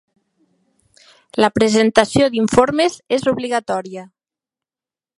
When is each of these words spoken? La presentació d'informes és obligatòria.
La 1.45 1.51
presentació 1.59 2.31
d'informes 2.37 2.99
és 3.19 3.31
obligatòria. 3.37 4.09